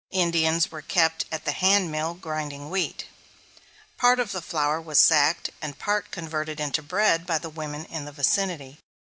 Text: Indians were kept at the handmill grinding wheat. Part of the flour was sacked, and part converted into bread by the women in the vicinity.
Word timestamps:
Indians 0.09 0.71
were 0.71 0.81
kept 0.81 1.25
at 1.31 1.45
the 1.45 1.51
handmill 1.51 2.15
grinding 2.15 2.71
wheat. 2.71 3.05
Part 3.97 4.19
of 4.19 4.31
the 4.31 4.41
flour 4.41 4.81
was 4.81 4.97
sacked, 4.99 5.51
and 5.61 5.77
part 5.77 6.09
converted 6.09 6.59
into 6.59 6.81
bread 6.81 7.27
by 7.27 7.37
the 7.37 7.51
women 7.51 7.85
in 7.85 8.05
the 8.05 8.11
vicinity. 8.11 8.79